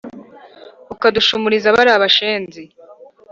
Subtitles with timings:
[0.93, 2.61] Ukadushumuriza bariya bashenzi